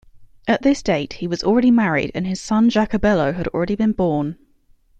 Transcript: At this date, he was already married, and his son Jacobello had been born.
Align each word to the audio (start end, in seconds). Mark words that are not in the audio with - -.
At 0.47 0.63
this 0.63 0.81
date, 0.81 1.13
he 1.13 1.27
was 1.27 1.43
already 1.43 1.69
married, 1.69 2.11
and 2.15 2.25
his 2.25 2.41
son 2.41 2.71
Jacobello 2.71 3.33
had 3.33 3.51
been 3.77 3.91
born. 3.91 4.35